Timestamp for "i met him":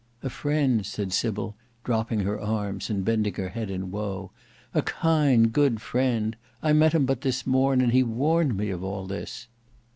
6.63-7.05